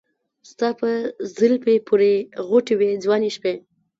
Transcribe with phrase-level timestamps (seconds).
[0.49, 0.89] ستا په
[1.35, 2.11] زلفې پورې
[2.47, 3.53] غوټه وې ځواني شپې